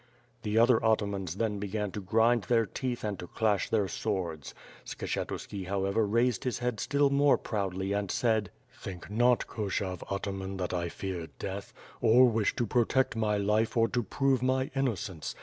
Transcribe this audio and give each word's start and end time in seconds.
The 0.41 0.57
other 0.57 0.79
atarjians 0.79 1.35
then 1.35 1.59
began 1.59 1.91
to 1.91 2.01
grind 2.01 2.45
their 2.45 2.65
teeth 2.65 3.03
and 3.03 3.19
to 3.19 3.27
clash 3.27 3.69
their 3.69 3.87
swords. 3.87 4.55
Skshetuski, 4.83 5.67
however, 5.67 6.07
raised 6.07 6.43
his 6.43 6.57
head 6.57 6.79
still 6.79 7.11
more 7.11 7.37
proudly 7.37 7.93
and 7.93 8.09
said: 8.09 8.49
"Think 8.75 9.11
not, 9.11 9.45
Koshov 9.45 10.01
Ataman, 10.11 10.57
that 10.57 10.73
I 10.73 10.89
fear 10.89 11.27
death— 11.37 11.71
or 12.01 12.27
wish 12.27 12.55
to 12.55 12.65
protect 12.65 13.15
my 13.15 13.37
life 13.37 13.77
or 13.77 13.87
to 13.89 14.01
prove 14.01 14.41
my 14.41 14.71
innocence. 14.75 15.35